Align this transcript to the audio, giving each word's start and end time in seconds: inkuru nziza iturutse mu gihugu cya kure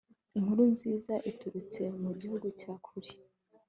inkuru 0.37 0.61
nziza 0.73 1.13
iturutse 1.31 1.81
mu 2.01 2.11
gihugu 2.19 2.47
cya 2.59 2.73
kure 2.85 3.11